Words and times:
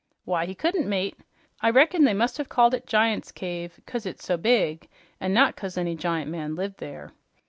"Why, 0.25 0.47
he 0.47 0.55
couldn't, 0.55 0.89
mate. 0.89 1.15
I 1.61 1.69
reckon 1.69 2.05
they 2.05 2.15
must 2.15 2.39
have 2.39 2.49
called 2.49 2.73
it 2.73 2.87
Giant's 2.87 3.31
Cave 3.31 3.79
'cause 3.85 4.07
it's 4.07 4.25
so 4.25 4.35
big, 4.35 4.87
an' 5.19 5.31
not 5.31 5.55
'cause 5.55 5.77
any 5.77 5.93
giant 5.95 6.31
man 6.31 6.55
lived 6.55 6.79
there." 6.79 7.11